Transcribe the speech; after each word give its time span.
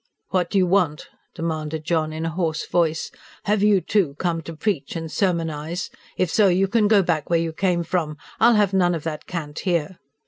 "What 0.29 0.49
do 0.49 0.57
you 0.57 0.65
want?" 0.65 1.09
demanded 1.35 1.83
John 1.85 2.11
in 2.11 2.25
a 2.25 2.31
hoarse 2.31 2.65
voice. 2.65 3.11
"Have 3.43 3.61
you, 3.61 3.81
too, 3.81 4.15
come 4.17 4.41
to 4.41 4.55
preach 4.55 4.95
and 4.95 5.11
sermonise? 5.11 5.91
If 6.17 6.31
so, 6.31 6.47
you 6.47 6.67
can 6.67 6.87
go 6.87 7.03
back 7.03 7.29
where 7.29 7.37
you 7.37 7.53
came 7.53 7.83
from! 7.83 8.17
I'll 8.39 8.55
have 8.55 8.73
none 8.73 8.95
of 8.95 9.03
that 9.03 9.27
cant 9.27 9.59
here." 9.59 9.99